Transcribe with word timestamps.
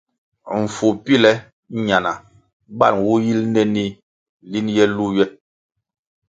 Mfu 0.61 0.87
píle 1.03 1.31
ñana 1.87 2.11
bal 2.77 2.93
nwu 2.97 3.13
yil 3.25 3.41
nénih 3.53 3.91
lin 4.51 4.67
ye 4.75 4.85
lu 4.95 5.03
ywe. 5.17 5.25